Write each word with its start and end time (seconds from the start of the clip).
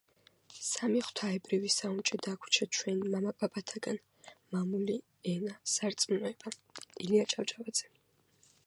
,,სამი 0.67 1.01
ღვთაებრივი 1.07 1.69
საუნჯე 1.73 2.17
დაგვრჩა 2.27 2.67
ჩვენ 2.77 3.03
მამაპაპათაგან- 3.17 4.01
მამული, 4.57 4.97
ენა, 5.35 5.55
სარწმუნოება” 5.77 6.57
ილია 6.59 7.31
ჭავჭავაძე 7.37 7.95